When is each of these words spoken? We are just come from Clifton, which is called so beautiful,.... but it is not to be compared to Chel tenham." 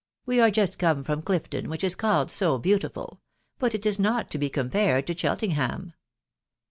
We 0.25 0.41
are 0.41 0.49
just 0.49 0.79
come 0.79 1.03
from 1.03 1.21
Clifton, 1.21 1.69
which 1.69 1.83
is 1.83 1.93
called 1.93 2.31
so 2.31 2.57
beautiful,.... 2.57 3.19
but 3.59 3.75
it 3.75 3.85
is 3.85 3.99
not 3.99 4.31
to 4.31 4.39
be 4.39 4.49
compared 4.49 5.05
to 5.05 5.13
Chel 5.15 5.37
tenham." 5.37 5.93